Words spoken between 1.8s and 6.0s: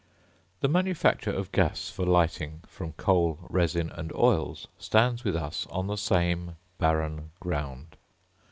for lighting, from coal, resin, and oils, stands with us on the